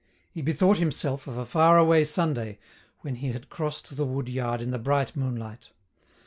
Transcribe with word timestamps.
He 0.31 0.41
bethought 0.41 0.79
himself 0.79 1.27
of 1.27 1.37
a 1.37 1.45
far 1.45 1.77
away 1.77 2.05
Sunday 2.05 2.57
when 3.01 3.13
he 3.17 3.33
had 3.33 3.49
crossed 3.49 3.97
the 3.97 4.03
wood 4.03 4.29
yard 4.29 4.59
in 4.59 4.71
the 4.71 4.79
bright 4.79 5.15
moonlight. 5.15 5.69